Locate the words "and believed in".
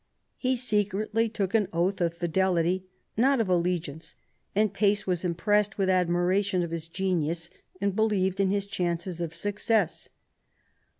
7.79-8.49